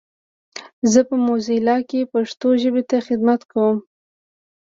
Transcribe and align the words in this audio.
زه 0.91 0.99
په 1.09 1.15
موزیلا 1.25 1.77
کې 1.89 2.09
پښتو 2.13 2.49
ژبې 2.61 2.83
ته 2.89 2.97
خدمت 3.07 3.41
کوم. 3.51 3.77